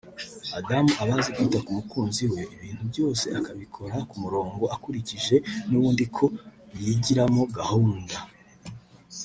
[0.59, 5.35] Adam abazi kwita ku mukunzi we ibintu byose akabikora ku murongo akurikije
[5.69, 6.25] n’ubundi ko
[6.83, 8.15] yigiramo gahunda